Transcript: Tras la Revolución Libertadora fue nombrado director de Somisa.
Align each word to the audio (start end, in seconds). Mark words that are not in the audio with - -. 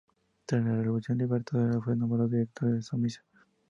Tras 0.47 0.65
la 0.65 0.81
Revolución 0.81 1.19
Libertadora 1.19 1.79
fue 1.79 1.95
nombrado 1.95 2.27
director 2.27 2.71
de 2.71 2.81
Somisa. 2.81 3.21